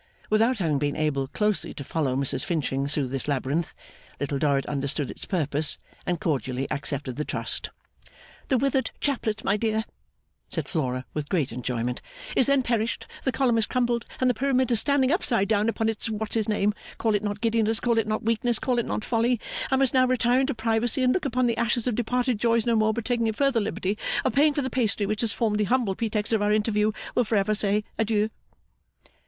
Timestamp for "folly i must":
19.05-19.93